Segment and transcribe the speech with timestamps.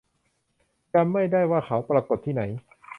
[0.93, 2.43] จำไม่ได้ว่าเขาปรากฏที่ไหน